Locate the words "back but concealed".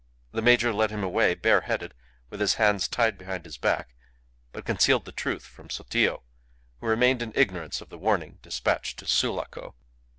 3.59-5.05